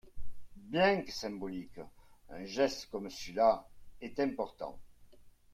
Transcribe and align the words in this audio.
Bien 0.71 1.03
que 1.03 1.11
symbolique, 1.11 1.79
un 2.29 2.43
geste 2.43 2.87
comme 2.89 3.11
celui-là 3.11 3.69
est 4.01 4.19
important. 4.19 4.79